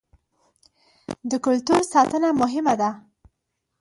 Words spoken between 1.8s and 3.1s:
ساتنه مهمه ده.